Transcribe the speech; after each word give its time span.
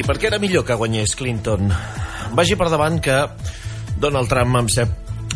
i 0.00 0.04
per 0.06 0.16
què 0.16 0.30
era 0.30 0.40
millor 0.40 0.64
que 0.64 0.76
guanyés 0.80 1.12
Clinton? 1.18 1.68
Vagi 2.32 2.56
per 2.56 2.70
davant 2.72 2.96
que 3.04 3.20
Donald 4.00 4.30
Trump 4.32 4.56
em, 4.62 4.68
sem 4.72 4.88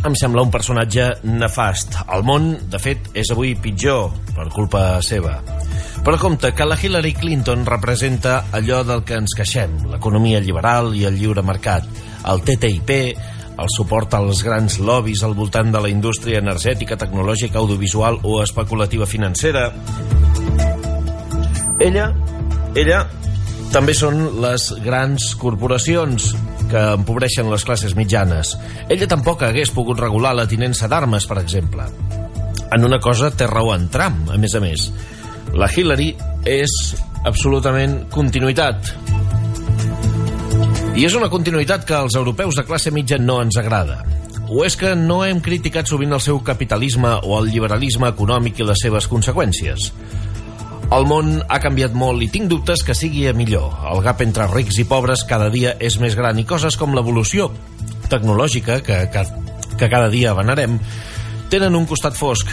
em 0.05 0.15
sembla 0.17 0.45
un 0.45 0.51
personatge 0.53 1.07
nefast. 1.25 1.97
El 2.13 2.25
món, 2.29 2.51
de 2.71 2.81
fet, 2.81 3.11
és 3.17 3.31
avui 3.33 3.55
pitjor 3.57 4.13
per 4.35 4.51
culpa 4.53 4.83
seva. 5.05 5.39
Però 6.05 6.19
compte 6.21 6.51
que 6.53 6.67
la 6.69 6.77
Hillary 6.77 7.15
Clinton 7.17 7.65
representa 7.65 8.45
allò 8.53 8.83
del 8.85 9.05
que 9.09 9.17
ens 9.17 9.33
queixem, 9.37 9.79
l'economia 9.95 10.43
liberal 10.45 10.93
i 10.97 11.07
el 11.09 11.17
lliure 11.17 11.45
mercat, 11.45 11.89
el 12.29 12.45
TTIP, 12.45 12.93
el 13.55 13.73
suport 13.73 14.17
als 14.19 14.43
grans 14.45 14.77
lobbies 14.81 15.25
al 15.25 15.37
voltant 15.39 15.73
de 15.73 15.81
la 15.81 15.93
indústria 15.93 16.41
energètica, 16.45 16.99
tecnològica, 17.01 17.61
audiovisual 17.61 18.21
o 18.25 18.43
especulativa 18.45 19.09
financera. 19.09 19.71
Ella, 21.81 22.11
ella 22.77 23.07
també 23.75 23.91
són 23.97 24.21
les 24.39 24.69
grans 24.85 25.33
corporacions 25.41 26.29
que 26.71 26.83
empobreixen 26.95 27.49
les 27.51 27.65
classes 27.67 27.97
mitjanes. 27.99 28.53
Ella 28.87 29.09
tampoc 29.11 29.43
hagués 29.43 29.73
pogut 29.75 29.99
regular 29.99 30.31
la 30.39 30.47
tinença 30.47 30.87
d'armes, 30.87 31.27
per 31.27 31.41
exemple. 31.41 31.89
En 32.71 32.87
una 32.87 33.01
cosa 33.03 33.33
té 33.35 33.49
raó 33.51 33.73
en 33.75 33.89
Trump, 33.91 34.31
a 34.31 34.39
més 34.39 34.55
a 34.55 34.63
més. 34.63 34.87
La 35.59 35.67
Hillary 35.67 36.13
és 36.47 36.95
absolutament 37.27 38.05
continuïtat. 38.15 38.95
I 40.95 41.09
és 41.09 41.19
una 41.19 41.31
continuïtat 41.33 41.83
que 41.89 41.99
als 41.99 42.15
europeus 42.15 42.61
de 42.61 42.67
classe 42.69 42.95
mitja 42.95 43.19
no 43.19 43.41
ens 43.43 43.59
agrada. 43.59 44.05
O 44.55 44.63
és 44.63 44.79
que 44.79 44.95
no 44.95 45.25
hem 45.27 45.43
criticat 45.43 45.91
sovint 45.91 46.15
el 46.15 46.23
seu 46.23 46.39
capitalisme 46.47 47.17
o 47.25 47.41
el 47.41 47.51
liberalisme 47.51 48.07
econòmic 48.15 48.63
i 48.63 48.71
les 48.71 48.87
seves 48.87 49.11
conseqüències? 49.11 49.91
El 50.95 51.09
món 51.11 51.41
ha 51.51 51.57
canviat 51.59 51.95
molt 51.99 52.23
i 52.23 52.29
tinc 52.31 52.47
dubtes 52.47 52.85
que 52.87 52.95
sigui 52.95 53.25
a 53.27 53.33
millor. 53.35 53.73
El 53.91 54.03
gap 54.05 54.21
entre 54.23 54.47
rics 54.53 54.77
i 54.79 54.85
pobres 54.87 55.25
cada 55.27 55.49
dia 55.51 55.73
és 55.83 55.97
més 55.99 56.15
gran 56.15 56.39
i 56.39 56.45
coses 56.47 56.77
com 56.79 56.95
l'evolució 56.95 57.49
tecnològica, 58.13 58.79
que, 58.87 59.01
que, 59.11 59.25
que 59.75 59.89
cada 59.91 60.07
dia 60.13 60.37
venerem, 60.39 60.77
tenen 61.51 61.75
un 61.75 61.89
costat 61.91 62.15
fosc 62.15 62.53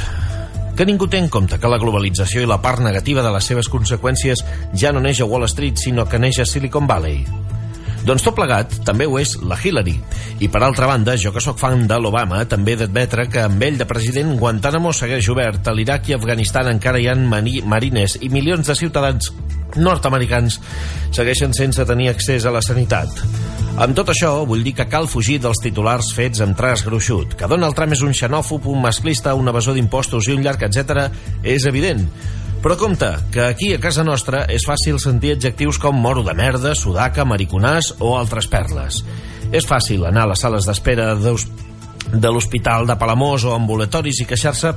que 0.73 0.87
ningú 0.89 1.05
té 1.11 1.19
en 1.21 1.29
compte 1.29 1.59
que 1.61 1.69
la 1.69 1.77
globalització 1.77 2.41
i 2.41 2.49
la 2.49 2.61
part 2.63 2.81
negativa 2.81 3.21
de 3.21 3.35
les 3.35 3.45
seves 3.45 3.69
conseqüències 3.69 4.41
ja 4.73 4.89
no 4.95 5.03
neix 5.03 5.21
a 5.21 5.29
Wall 5.29 5.45
Street, 5.51 5.77
sinó 5.77 6.07
que 6.09 6.17
neix 6.17 6.41
a 6.41 6.47
Silicon 6.49 6.89
Valley. 6.89 7.21
Doncs 8.05 8.25
tot 8.25 8.35
plegat 8.37 8.79
també 8.87 9.05
ho 9.05 9.19
és 9.21 9.35
la 9.45 9.57
Hillary. 9.61 9.95
I 10.41 10.49
per 10.49 10.63
altra 10.65 10.89
banda, 10.89 11.17
jo 11.21 11.33
que 11.33 11.43
sóc 11.43 11.59
fan 11.61 11.85
de 11.87 11.99
l'Obama, 12.01 12.41
també 12.49 12.73
he 12.73 12.81
d'admetre 12.81 13.27
que 13.29 13.45
amb 13.45 13.61
ell 13.63 13.77
de 13.77 13.87
president 13.89 14.33
Guantánamo 14.39 14.93
segueix 14.93 15.29
obert. 15.29 15.67
A 15.67 15.75
l'Iraq 15.77 16.09
i 16.09 16.17
Afganistan 16.17 16.71
encara 16.71 16.99
hi 16.99 17.07
ha 17.11 17.15
marines 17.15 18.17
i 18.21 18.29
milions 18.33 18.67
de 18.67 18.75
ciutadans 18.75 19.31
nord-americans 19.77 20.57
segueixen 21.15 21.53
sense 21.55 21.85
tenir 21.87 22.09
accés 22.11 22.45
a 22.45 22.51
la 22.51 22.63
sanitat. 22.65 23.21
Amb 23.81 23.95
tot 23.95 24.11
això, 24.11 24.33
vull 24.47 24.65
dir 24.65 24.73
que 24.75 24.87
cal 24.91 25.07
fugir 25.07 25.37
dels 25.39 25.61
titulars 25.63 26.11
fets 26.15 26.41
amb 26.43 26.57
tras 26.57 26.83
gruixut. 26.83 27.37
Que 27.39 27.47
Donald 27.47 27.77
Trump 27.77 27.95
és 27.95 28.03
un 28.03 28.13
xenòfob, 28.17 28.67
un 28.67 28.81
masclista, 28.83 29.35
un 29.37 29.47
evasor 29.47 29.77
d'impostos 29.77 30.27
i 30.27 30.35
un 30.35 30.43
llarg, 30.43 30.65
etc. 30.67 31.07
és 31.43 31.65
evident. 31.69 32.03
Però 32.61 32.77
compte, 32.77 33.07
que 33.33 33.41
aquí 33.41 33.71
a 33.73 33.79
casa 33.81 34.03
nostra 34.05 34.43
és 34.53 34.67
fàcil 34.67 34.99
sentir 35.01 35.31
adjectius 35.33 35.79
com 35.81 35.97
moro 35.97 36.21
de 36.21 36.35
merda, 36.37 36.75
sudaca, 36.77 37.25
mariconàs 37.25 37.95
o 37.97 38.13
altres 38.19 38.45
perles. 38.51 38.99
És 39.49 39.65
fàcil 39.65 40.05
anar 40.05 40.27
a 40.27 40.31
les 40.31 40.43
sales 40.45 40.67
d'espera 40.69 41.15
de 41.17 42.29
l'Hospital 42.29 42.85
de 42.85 42.99
Palamós 43.01 43.47
o 43.49 43.55
ambulatoris 43.55 44.21
i 44.21 44.27
queixar-se 44.29 44.75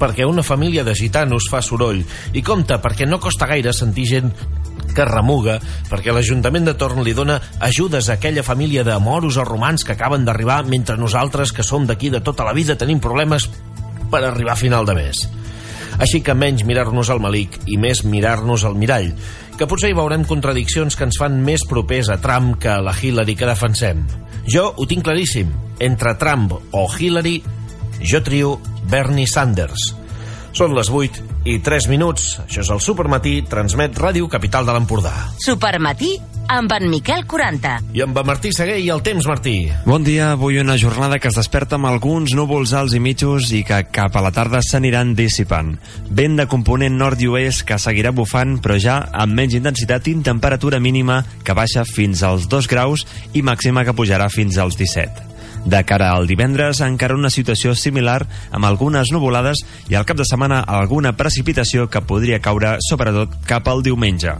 perquè 0.00 0.24
una 0.24 0.42
família 0.42 0.86
de 0.88 0.94
gitanos 0.96 1.50
fa 1.52 1.60
soroll. 1.60 2.00
I 2.32 2.42
compte, 2.42 2.80
perquè 2.80 3.04
no 3.04 3.20
costa 3.20 3.50
gaire 3.50 3.76
sentir 3.76 4.08
gent 4.08 4.32
que 4.96 5.04
remuga 5.04 5.58
perquè 5.90 6.14
l'Ajuntament 6.14 6.64
de 6.64 6.74
Torn 6.80 7.04
li 7.04 7.12
dona 7.14 7.36
ajudes 7.60 8.08
a 8.08 8.16
aquella 8.16 8.46
família 8.46 8.86
de 8.88 8.96
moros 8.98 9.36
o 9.36 9.44
romans 9.44 9.84
que 9.84 9.92
acaben 9.92 10.24
d'arribar 10.24 10.64
mentre 10.64 10.96
nosaltres, 10.96 11.52
que 11.52 11.66
som 11.66 11.84
d'aquí 11.86 12.08
de 12.08 12.24
tota 12.24 12.46
la 12.48 12.56
vida, 12.56 12.78
tenim 12.78 13.04
problemes 13.04 13.50
per 14.08 14.24
arribar 14.24 14.56
a 14.56 14.62
final 14.64 14.88
de 14.88 14.96
mes. 14.96 15.28
Així 15.98 16.20
que 16.22 16.36
menys 16.38 16.64
mirar-nos 16.66 17.10
al 17.10 17.20
malic 17.22 17.58
i 17.66 17.76
més 17.80 18.04
mirar-nos 18.06 18.64
al 18.64 18.78
mirall, 18.78 19.10
que 19.58 19.66
potser 19.66 19.90
hi 19.90 19.96
veurem 19.98 20.24
contradiccions 20.28 20.94
que 20.94 21.06
ens 21.08 21.18
fan 21.18 21.40
més 21.44 21.64
propers 21.66 22.10
a 22.14 22.20
Trump 22.22 22.54
que 22.62 22.70
a 22.70 22.82
la 22.84 22.94
Hillary 22.94 23.34
que 23.34 23.48
defensem. 23.48 24.04
Jo 24.48 24.70
ho 24.76 24.86
tinc 24.86 25.04
claríssim. 25.04 25.50
Entre 25.82 26.14
Trump 26.18 26.54
o 26.72 26.86
Hillary, 26.88 27.40
jo 28.00 28.22
trio 28.22 28.54
Bernie 28.88 29.26
Sanders. 29.26 29.92
Són 30.56 30.74
les 30.74 30.88
8 30.90 31.26
i 31.50 31.58
3 31.64 31.90
minuts. 31.90 32.38
Això 32.46 32.62
és 32.62 32.70
el 32.72 32.80
Supermatí, 32.82 33.40
transmet 33.50 33.98
Ràdio 33.98 34.30
Capital 34.30 34.66
de 34.66 34.74
l'Empordà. 34.74 35.14
Supermatí 35.42 36.16
amb 36.48 36.72
en 36.72 36.88
Miquel 36.88 37.24
40. 37.28 37.74
I 37.94 38.02
amb 38.02 38.18
en 38.18 38.26
Martí 38.26 38.50
Seguer 38.56 38.78
i 38.80 38.88
el 38.90 39.02
temps, 39.04 39.28
Martí. 39.28 39.68
Bon 39.86 40.04
dia, 40.04 40.32
avui 40.32 40.58
una 40.58 40.78
jornada 40.80 41.20
que 41.20 41.28
es 41.28 41.36
desperta 41.36 41.76
amb 41.76 41.90
alguns 41.90 42.34
núvols 42.36 42.72
alts 42.72 42.96
i 42.96 43.02
mitjos 43.04 43.52
i 43.52 43.62
que 43.68 43.82
cap 43.92 44.16
a 44.16 44.24
la 44.24 44.32
tarda 44.34 44.62
s'aniran 44.64 45.14
dissipant. 45.18 45.74
Vent 46.08 46.40
de 46.40 46.48
component 46.50 46.96
nord 46.98 47.20
i 47.20 47.28
oest 47.28 47.66
que 47.68 47.78
seguirà 47.78 48.12
bufant, 48.16 48.58
però 48.64 48.80
ja 48.80 48.98
amb 49.12 49.36
menys 49.36 49.58
intensitat 49.60 50.08
i 50.08 50.16
temperatura 50.24 50.80
mínima 50.80 51.22
que 51.44 51.56
baixa 51.56 51.84
fins 51.86 52.24
als 52.24 52.48
2 52.48 52.68
graus 52.72 53.06
i 53.34 53.44
màxima 53.44 53.84
que 53.84 53.96
pujarà 53.96 54.32
fins 54.32 54.58
als 54.58 54.80
17. 54.80 55.37
De 55.68 55.82
cara 55.84 56.14
al 56.16 56.24
divendres, 56.26 56.80
encara 56.80 57.16
una 57.18 57.28
situació 57.28 57.74
similar 57.76 58.22
amb 58.56 58.64
algunes 58.64 59.10
nuvolades 59.12 59.60
i 59.92 59.98
al 59.98 60.06
cap 60.08 60.16
de 60.16 60.24
setmana 60.24 60.62
alguna 60.64 61.12
precipitació 61.18 61.90
que 61.92 62.00
podria 62.08 62.40
caure 62.40 62.78
sobretot 62.88 63.36
cap 63.50 63.68
al 63.68 63.84
diumenge. 63.84 64.32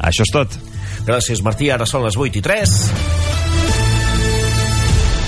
Això 0.00 0.24
és 0.24 0.32
tot. 0.32 0.56
Gràcies, 1.04 1.44
Martí. 1.44 1.68
Ara 1.68 1.84
són 1.84 2.08
les 2.08 2.16
8 2.16 2.40
i 2.40 2.44
3. 2.48 3.39